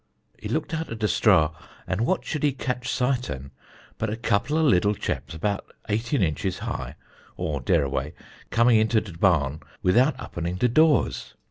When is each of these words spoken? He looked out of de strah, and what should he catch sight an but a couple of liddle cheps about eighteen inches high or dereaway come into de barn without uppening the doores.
He 0.41 0.49
looked 0.49 0.73
out 0.73 0.89
of 0.89 0.97
de 0.97 1.05
strah, 1.05 1.53
and 1.85 2.07
what 2.07 2.25
should 2.25 2.41
he 2.41 2.53
catch 2.53 2.89
sight 2.89 3.29
an 3.29 3.51
but 3.99 4.09
a 4.09 4.17
couple 4.17 4.57
of 4.57 4.65
liddle 4.65 4.95
cheps 4.95 5.35
about 5.35 5.71
eighteen 5.89 6.23
inches 6.23 6.57
high 6.57 6.95
or 7.37 7.61
dereaway 7.61 8.13
come 8.49 8.69
into 8.69 8.99
de 8.99 9.15
barn 9.15 9.59
without 9.83 10.17
uppening 10.17 10.57
the 10.57 10.69
doores. 10.69 11.35